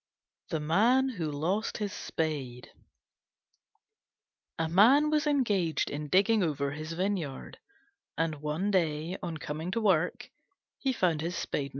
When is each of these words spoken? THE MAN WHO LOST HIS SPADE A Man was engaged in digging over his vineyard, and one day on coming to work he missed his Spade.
THE 0.49 0.59
MAN 0.59 1.09
WHO 1.09 1.29
LOST 1.31 1.77
HIS 1.77 1.93
SPADE 1.93 2.71
A 4.57 4.67
Man 4.67 5.11
was 5.11 5.27
engaged 5.27 5.91
in 5.91 6.07
digging 6.07 6.41
over 6.41 6.71
his 6.71 6.93
vineyard, 6.93 7.59
and 8.17 8.41
one 8.41 8.71
day 8.71 9.15
on 9.21 9.37
coming 9.37 9.69
to 9.69 9.79
work 9.81 10.31
he 10.79 10.89
missed 10.99 11.21
his 11.21 11.35
Spade. 11.35 11.69